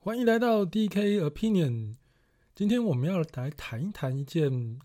[0.00, 1.96] 欢迎来到 DK Opinion。
[2.54, 4.78] 今天我们要来谈一谈一件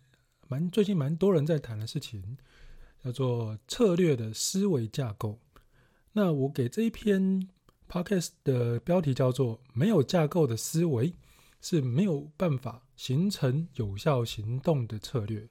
[0.48, 2.36] 蛮最近蛮多人在谈的事情，
[3.02, 5.40] 叫做策略的思维架构。
[6.14, 7.48] 那我给这一篇
[7.88, 11.14] Podcast 的标题叫做“没有架构的思维
[11.62, 15.48] 是没有办法形成有效行动的策略”。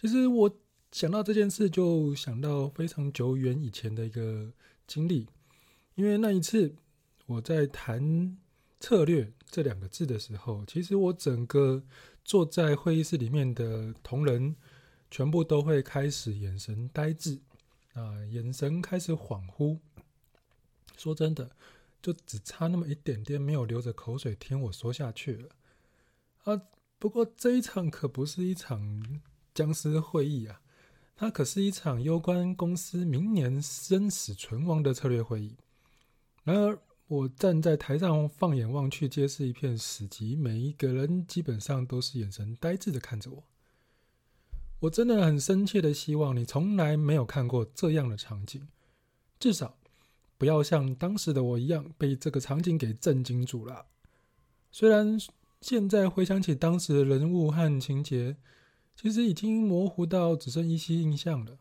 [0.00, 0.58] 其实我
[0.92, 4.52] 想到这件事，就想到非常久远以前的一个
[4.86, 5.26] 经历，
[5.96, 6.76] 因为那一次
[7.26, 8.38] 我在谈。
[8.80, 11.82] 策略这两个字的时候，其实我整个
[12.22, 14.54] 坐在会议室里面的同仁，
[15.10, 17.40] 全部都会开始眼神呆滞
[17.94, 19.78] 啊，眼神开始恍惚。
[20.98, 21.50] 说真的，
[22.02, 25.48] 就只差那么一点点，没有流着口水听我说下去了
[26.44, 26.60] 啊。
[26.98, 29.02] 不过这一场可不是一场
[29.54, 30.60] 僵尸会议啊，
[31.16, 35.56] 它可是一场攸关公司明年生死存亡的策略会议。
[36.42, 36.78] 然而。
[37.06, 40.38] 我站在台上，放眼望去，皆是一片死寂。
[40.38, 43.44] 每一个人基本上都是眼神呆滞的看着我。
[44.80, 48.66] 我真的很深切的希望你从来没有看过这样的场景，
[49.38, 49.76] 至少
[50.38, 53.86] 不要像当时的我一样被这个场景给震惊住了。
[54.72, 55.18] 虽然
[55.60, 58.36] 现在回想起当时的人物和情节，
[58.96, 61.58] 其实已经模糊到只剩依稀印象了。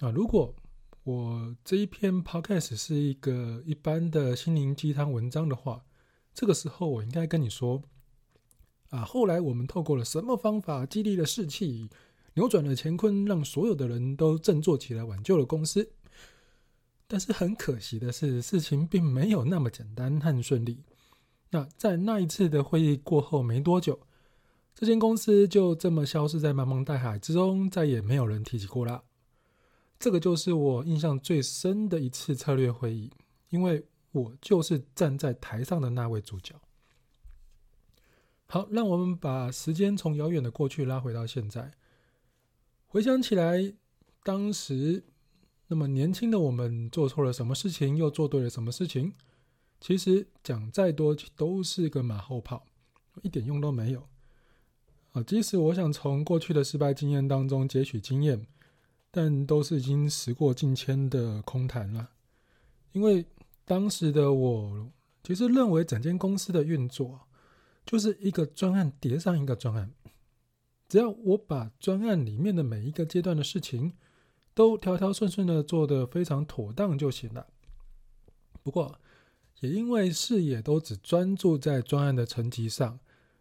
[0.00, 0.54] 啊，如果
[1.04, 5.84] 我这一篇 podcast 是一个一般的心灵鸡汤文章的话，
[6.32, 7.82] 这个时候我应该跟你说，
[8.88, 11.90] 啊，后来我们透过了什么方法激励了士气，
[12.32, 15.90] 扭转了乾坤，让所有的人都振作起来，挽救了公司。
[17.06, 20.84] 但是很可惜的是，事情并没有那么简单和顺利。
[21.50, 24.00] 那在那一次的会议过后没多久，
[24.74, 29.04] 这间公司就这么消失在茫茫大海之中，再也没有人提起过了。
[29.98, 33.10] 这个就是我印象最深的一次策略会议，
[33.48, 36.54] 因为我就是站在台上的那位主角。
[38.46, 41.72] 好，让我们把时间从遥远的过去拉回到现在，
[42.86, 43.74] 回想起来，
[44.22, 45.02] 当时
[45.68, 49.14] 那么年轻的我们做错了什么事情，又做对了什么事情？
[49.80, 52.66] 其实讲再多都是个马后炮，
[53.22, 54.06] 一点用都没有。
[55.12, 58.46] 啊，即使我想从过去的失败经验当中汲取经验。
[59.16, 62.10] 但都是已经时过境迁的空谈了，
[62.90, 63.24] 因为
[63.64, 64.90] 当时的我
[65.22, 67.20] 其实认为整间公司的运作
[67.86, 69.94] 就是一个专案叠上一个专案，
[70.88, 73.92] 只要我把专案里面的每一个阶段的事情
[74.52, 77.46] 都条条顺顺的做得非常妥当就行了。
[78.64, 78.98] 不过
[79.60, 82.98] 也因为视野都只专注在专案的层级上，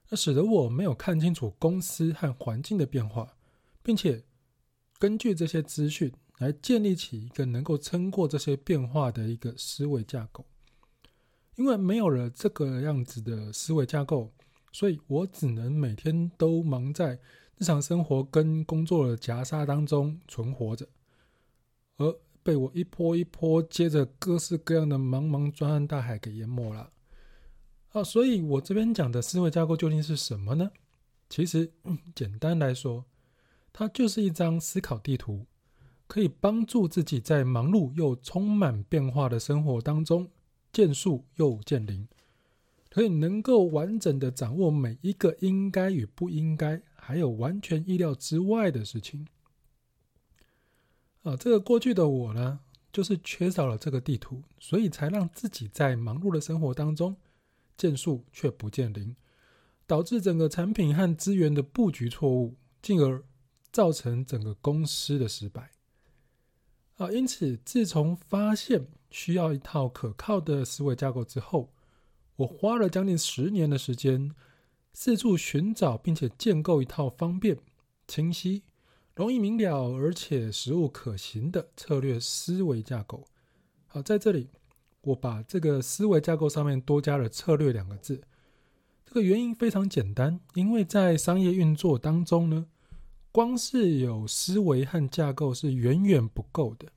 [0.10, 3.36] 那使得我没有看清楚公司和环境的变化，
[3.82, 4.24] 并且。
[5.04, 10.46] 根据这些资讯来建立起一个能够撑过这些变化的一个思维架构，
[11.58, 14.32] 因为没有了这个样子的思维架构，
[14.72, 17.20] 所以我只能每天都忙在
[17.58, 20.88] 日常生活跟工作的夹杀当中存活着，
[21.98, 26.90] 而被我一波一波接着各式各样的茫茫专案大海给淹没了。
[27.90, 30.72] 啊，所以我这边讲的思维架构究竟是什么呢？
[31.28, 31.74] 其实，
[32.16, 33.04] 简单来说。
[33.74, 35.48] 它就是一张思考地图，
[36.06, 40.30] 可以帮助自己在忙碌又充满变化的生活当中
[40.72, 42.08] 见树又见林，
[42.92, 49.28] 可以能够完整的掌握每一个应该与不应该，还有完全意料之外的事情。
[51.24, 52.60] 啊，这个过去的我呢，
[52.92, 57.18] 就是缺少了这个地图，所以才让自己在忙碌的生活当中
[57.76, 59.16] 见树却不见林，
[59.88, 63.24] 导致整个产品和资源的布局错误，进而。
[63.74, 65.72] 造成整个公司的失败
[66.98, 67.12] 啊！
[67.12, 71.74] 因此，自从发现需要一套可靠的思维架构之后，
[72.36, 74.32] 我花了将近十年的时间，
[74.94, 77.58] 四处寻找并且建构一套方便、
[78.08, 78.62] 清晰、
[79.16, 83.26] 容易明了而且实务可行的策略思维架构。
[83.88, 84.52] 好，在这里，
[85.02, 88.22] 我把这个思维架构上面多加了“策略”两个字。
[89.04, 92.68] 这个原因非常简单，因为在商业运作当中呢。
[93.34, 96.88] 光是有思维和架构是远远不够的，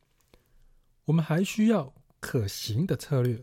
[1.07, 3.43] 我们还需要可行的策略，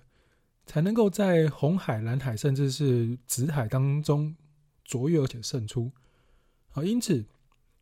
[0.68, 4.36] 才能够在红海、蓝海甚至是紫海当中
[4.86, 5.92] 卓越而且胜出。
[6.74, 7.26] 啊，因此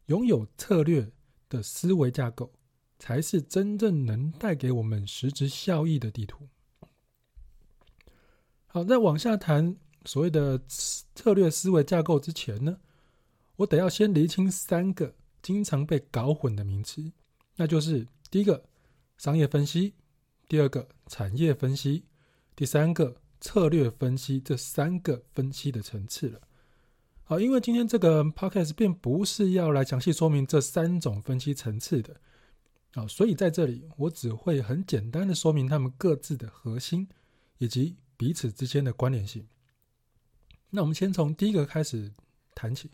[0.05, 1.11] 拥有策略
[1.49, 2.53] 的思维架构，
[2.97, 6.47] 才是真正能带给我们实质效益的地图。
[8.67, 9.75] 好，在往下谈
[10.05, 12.77] 所谓的策略思维架构之前呢，
[13.61, 17.11] 我得要先厘清三个经常被搞混的名词，
[17.55, 18.63] 那就是第一个
[19.17, 19.93] 商业分析，
[20.47, 22.05] 第二个产业分析，
[22.55, 26.41] 第三个策略分析这三个分析的层次了。
[27.23, 32.19] 好，因为今天这个 podcast 并不是要来详细说明这三种分析层次的，
[32.93, 37.07] 啊，所以在这里我只会很简单的说明他们各自的核心
[37.59, 39.47] 以及彼此之间的关联性。
[40.71, 42.11] 那我们先从第一个开始
[42.55, 42.89] 谈起，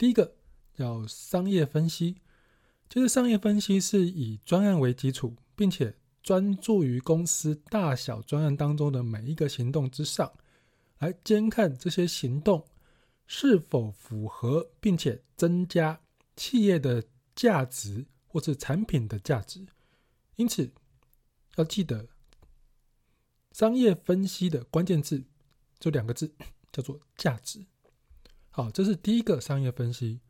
[0.00, 0.34] 第一个
[0.72, 2.16] 叫商业分析，
[2.88, 5.94] 就是商业分析是以专案为基础，并且。
[6.22, 10.30] 专注于公司大小专案当中的每一个行动之上，
[10.98, 12.62] 来监看这些行动
[13.26, 15.98] 是否符合，并且增加
[16.36, 17.02] 企业的
[17.34, 19.66] 价值或是产品的价值。
[20.36, 20.70] 因此，
[21.56, 22.06] 要记得
[23.52, 25.24] 商业分析的关键字
[25.78, 26.30] 就两个字，
[26.70, 27.64] 叫做价值。
[28.52, 30.20] 好，这是第一个商业分析。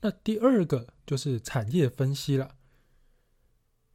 [0.00, 2.56] 那第二个就是产业分析了。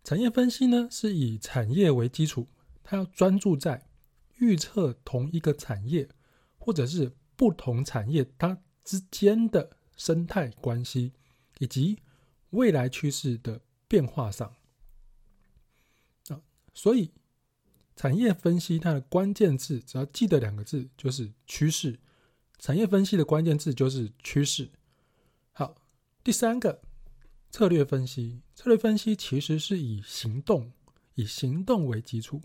[0.03, 2.47] 产业分析呢，是以产业为基础，
[2.83, 3.87] 它要专注在
[4.37, 6.09] 预测同一个产业
[6.57, 11.13] 或者是不同产业它之间的生态关系
[11.59, 11.99] 以及
[12.49, 14.55] 未来趋势的变化上。
[16.27, 16.41] 啊，
[16.73, 17.11] 所以
[17.95, 21.97] 产业分析它的关键字只要记得两个字，就是趋势。
[22.59, 24.69] 产业分析的关键字就是趋势。
[25.53, 25.75] 好，
[26.23, 26.81] 第三个。
[27.51, 30.71] 策略分析，策略分析其实是以行动、
[31.15, 32.43] 以行动为基础，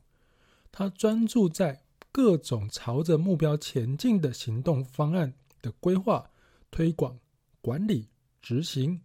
[0.73, 6.31] 它专注在各种朝着目标前进的行动方案的规划、
[6.71, 7.21] 推广、
[7.61, 8.09] 管理、
[8.41, 9.03] 执行、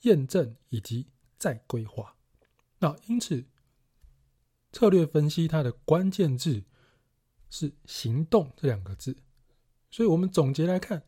[0.00, 1.06] 验证以及
[1.36, 2.16] 再规划。
[2.78, 3.44] 那因此，
[4.72, 6.64] 策略分析它的关键字
[7.50, 9.14] 是“行动”这两个字。
[9.94, 11.04] 所以我们总结来看，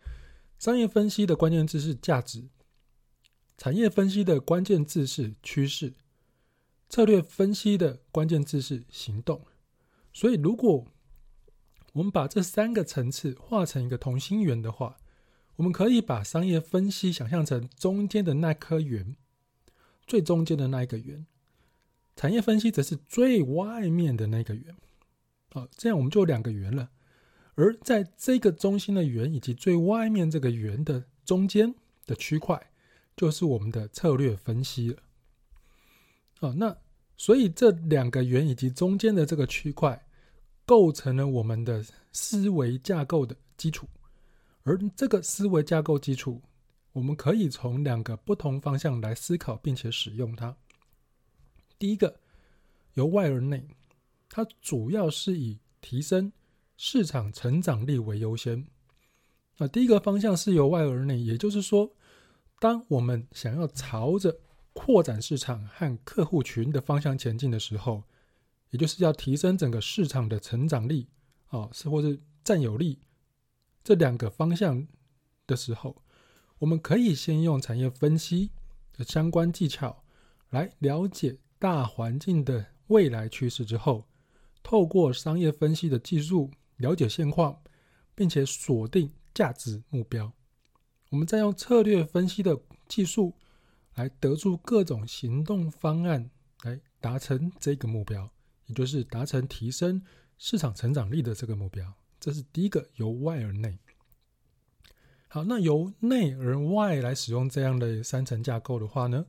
[0.61, 2.45] 商业分析的关键字是价值。
[3.59, 5.95] 产业分析的关键字是趋势，
[6.89, 9.45] 策略分析的关键字是行动。
[10.13, 10.87] 所以，如果
[11.95, 14.99] 我们把这三个层次画成一个同心圆的话，
[15.57, 19.17] 我们可以把商业分析想象成中间的那颗圆，
[20.07, 21.27] 最中间的那一个圆；
[22.15, 24.77] 产业分析则是最外面的那个圆。
[25.51, 26.91] 好，这样我们就两个圆了。
[27.57, 31.75] 而在这个中心的圆以及最外面这个圆的中间
[32.07, 32.71] 的区块。
[33.17, 35.03] 就是我们的策略分析了。
[36.41, 36.77] 啊，那
[37.17, 40.07] 所以这两个圆以及中间的这个区块，
[40.67, 41.83] 构成了我们的
[42.13, 43.89] 思维架构的基础。
[44.65, 46.43] 而这个思维架构基础，
[46.93, 50.55] 我们可以从两个不同方向来思考，并且使用它。
[51.79, 52.21] 第一个，
[52.93, 53.67] 由外而内，
[54.29, 56.31] 它主要是以提升
[56.77, 58.67] 市场成长力为优先。
[59.59, 61.93] 啊，第一个方向是由外而内，也就是说。
[62.59, 64.41] 当我们想要朝着
[64.73, 68.03] 扩展市场和客户群的方向前进的时候，
[68.71, 71.07] 也就是要提升整个市场的成长力
[71.49, 72.99] 啊，是或是占有率
[73.85, 74.89] 这两个方向
[75.47, 76.03] 的时候，
[76.59, 78.53] 我们可以先用产业分析
[78.95, 80.03] 的相关技巧
[80.49, 84.09] 来了解大环境的未来趋势之后，
[84.63, 87.63] 透过商业分析的技术了解现况，
[88.15, 90.33] 并且锁定价值目标。
[91.11, 93.35] 我们再用策略分析的技术
[93.95, 96.31] 来得出各种行动方案，
[96.63, 98.31] 来达成这个目标，
[98.67, 100.03] 也就是达成提升
[100.37, 101.95] 市场成长力的这个目标。
[102.19, 103.79] 这是第一个，由外而内。
[105.29, 109.27] 好，那由内而外来使用这样的三层架构的话呢，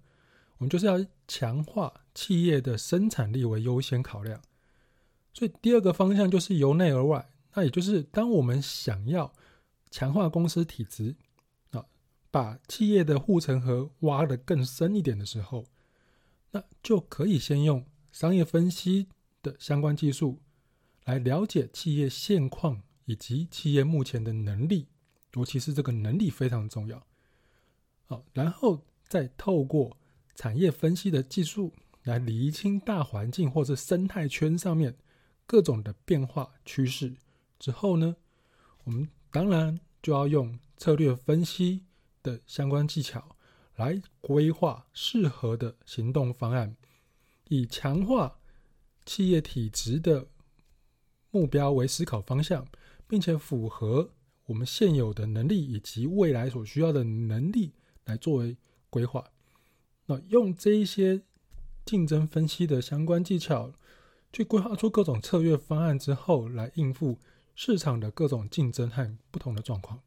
[0.57, 4.41] 我们就是要强化企业的生产力为优先考量。
[5.33, 9.33] 所以第二个方向就是由内而外，那也就是当我们想要
[9.89, 11.17] 强化公司体质。
[12.29, 15.65] 把企业的护城河挖得更深一点的时候，
[16.51, 19.07] 那就可以先用商业分析
[19.41, 20.37] 的相关技术
[21.05, 24.87] 来了解企业现况以及企业目前的能力，
[25.33, 27.01] 尤其是这个能力非常重要。
[28.05, 29.97] 好，然后再透过
[30.35, 31.73] 产业分析的技术
[32.03, 34.95] 来厘清大环境或者生态圈上面
[35.47, 37.15] 各种的变化趋势
[37.59, 38.15] 之后呢，
[38.83, 41.83] 我们当然就要用策略分析。
[42.23, 43.37] 的相关技巧
[43.77, 46.75] 来规划适合的行动方案，
[47.47, 48.37] 以强化
[49.05, 50.27] 企业体质的
[51.31, 52.67] 目标为思考方向，
[53.07, 54.09] 并且符合
[54.47, 57.71] 我们现有的能力以及未来所需要的能力
[58.03, 58.57] 来作为
[58.89, 59.23] 规划。
[60.07, 61.21] 那用这一些
[61.85, 63.71] 竞争分析的相关技巧，
[64.33, 67.19] 去规划出各种策略方案之后，来应付
[67.59, 69.99] 市场的各种竞争和不同的状况。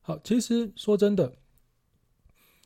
[0.00, 1.36] 好，其实说真的，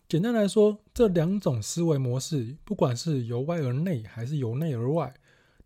[0.09, 5.15] 简单来说，这两种思维模式，不管是由外而内还是由内而外，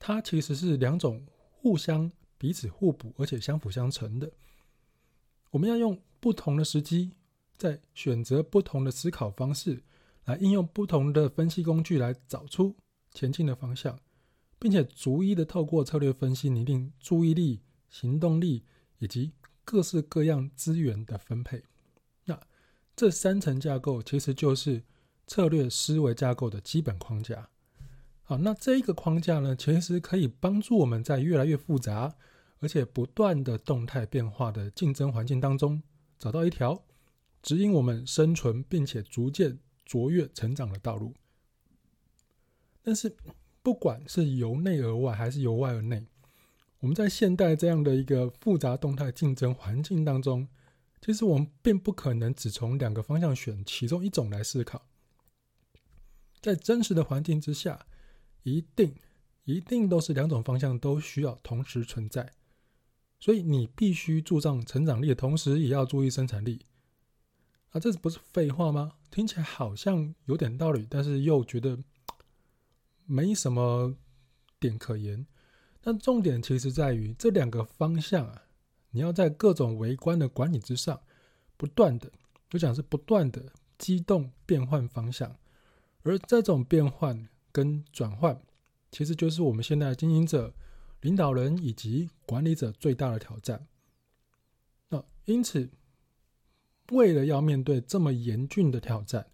[0.00, 4.32] 它其实是两种互相彼此互补，而且相辅相成的。
[5.52, 7.12] 我们要用不同的时机，
[7.56, 9.85] 在选择不同的思考方式，
[10.25, 12.75] 来应用不同的分析工具，来找出
[13.14, 13.97] 前进的方向，
[14.59, 17.61] 并且逐一的透过策略分析拟定注意力、
[17.92, 18.64] 行动力
[18.99, 19.30] 以及
[19.64, 21.62] 各式各样资源的分配。
[22.25, 22.40] 那
[22.96, 24.82] 这三层架构其实就是
[25.28, 27.49] 策略思维架构的基本框架。
[28.25, 32.16] 好，那这一个框架呢，其实可以帮助我们在越来越复杂
[32.61, 35.82] 而且不断的动态变化的竞争环境当中，
[36.18, 36.84] 找到一条
[37.42, 41.12] 指引我们生存并且逐渐卓越成长的道路。
[42.82, 43.14] 但是，
[43.62, 46.06] 不管是由内而外还是由外而内，
[46.82, 50.48] 我们在现代这样的一个复杂动态竞争环境当中，
[51.00, 54.84] 其实我们并不可能只从两个方向选其中一种来思考。
[56.40, 57.86] 在真实的环境之下，
[58.42, 58.96] 一定
[59.44, 62.32] 一定都是两种方向都需要同时存在。
[63.20, 66.66] 所以你必须注重成长力的同时，也要注意生产力。
[67.70, 68.94] 啊，这不是废话吗？
[69.08, 71.78] 听起来好像有点道理，但是又觉得
[73.06, 73.94] 没什么
[74.58, 75.24] 点可言。
[75.82, 78.42] 但重点其实在于这两个方向啊，
[78.90, 80.98] 你要在各种微观的管理之上，
[81.56, 82.10] 不断的，
[82.48, 85.36] 就讲是不断的机动变换方向。
[86.02, 88.40] 而这种变换跟转换，
[88.90, 90.54] 其实就是我们现在的经营者。
[91.02, 93.66] 领导人以及管理者最大的挑战。
[94.88, 95.68] 那因此，
[96.92, 99.26] 为了要面对这么严峻的挑战，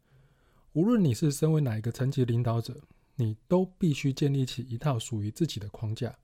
[0.72, 2.80] 无论你是身为哪一个层级领导者，
[3.16, 6.18] 你都必须建立起一套属于自己的框架。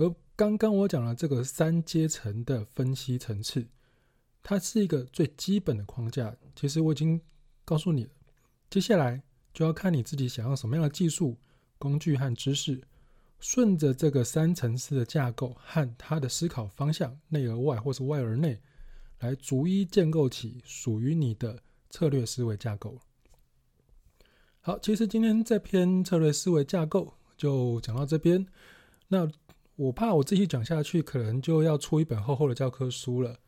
[0.00, 3.66] 而刚刚我讲了这个三阶层的分析层次，
[4.42, 6.34] 它是一个最基本的框架。
[6.56, 7.20] 其实我已经
[7.66, 8.10] 告诉你了，
[8.70, 11.36] 接下来就要看你自己想要什么样的技术、
[11.78, 12.82] 工具和知识。
[13.40, 18.58] 顺着这个三层次的架构和他的思考方向，内而外或是外而内，
[19.18, 22.98] 来逐一建构起属于你的策略思维架构。
[24.60, 28.46] 好，其实今天这篇策略思维架构就讲到这边。
[29.08, 29.26] 那
[29.80, 33.38] 我怕我自己讲下去，可能就要出一本厚厚的教科书了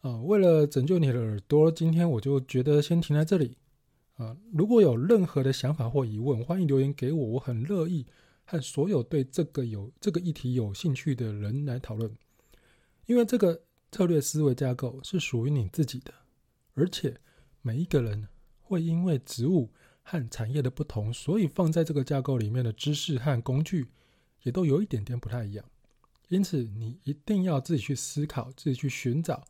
[0.00, 0.16] 啊。
[0.22, 3.58] 为了拯救你的耳朵，今天我就觉得先停在这里
[4.14, 4.34] 啊。
[4.50, 8.06] 如果有任何的想法或疑问，欢迎留言给我，我很乐意。
[8.46, 12.10] 和所有对这个有这个议题有兴趣的人来讨论，
[13.04, 13.60] 因为这个
[13.92, 16.14] 策略思维架构是属于你自己的，
[16.72, 17.14] 而且
[17.60, 18.26] 每一个人
[18.62, 19.70] 会因为职务
[20.00, 23.88] 和产业的不同，所以放在这个架构里面的知识和工具
[24.42, 25.64] 也都有一点点不太一样。
[26.28, 29.44] 因此，你一定要自己去思考，自己去寻找，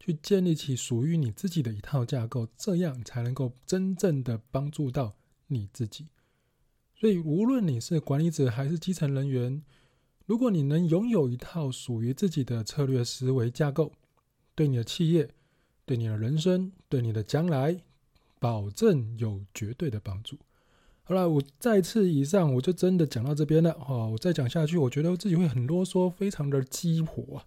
[0.00, 5.14] 去建立起属于你自己的一套架构，这样才能够真正的帮助到
[5.46, 6.08] 你自己。
[6.96, 9.62] 所以，无论你是管理者还是基层人员，
[10.26, 13.92] 如果你能拥有一套属于自己的策略思维架构，
[14.54, 15.28] 对你的企业、
[15.84, 17.80] 对你的人生、对你的将来，
[18.38, 20.38] 保证有绝对的帮助。
[21.04, 23.70] 好了，我再次以上，我就真的讲到这边了。
[23.72, 27.42] 哦，我再讲下去，我觉得自己会很啰嗦，非常的激活，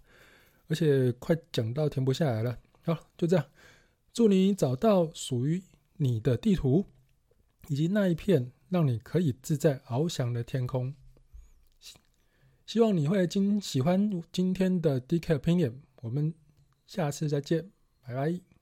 [0.67, 2.57] 而且快讲到停不下来了。
[2.83, 3.45] 好，就这样，
[4.13, 5.61] 祝你找到属于
[5.97, 6.85] 你的地图，
[7.67, 8.51] 以及那一片。
[8.69, 10.93] 让你可以自在翱翔的天空。
[12.65, 16.33] 希望你会今喜欢今天的 DK Opinion，我们
[16.85, 17.71] 下次再见，
[18.05, 18.56] 拜拜。